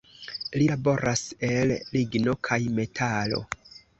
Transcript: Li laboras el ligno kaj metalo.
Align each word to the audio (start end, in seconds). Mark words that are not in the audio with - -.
Li 0.61 0.69
laboras 0.71 1.21
el 1.49 1.75
ligno 1.97 2.35
kaj 2.49 2.59
metalo. 2.81 3.43